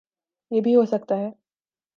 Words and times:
یہ 0.51 0.61
بھی 0.61 0.75
ہوسکتا 0.75 1.17
ہے 1.17 1.29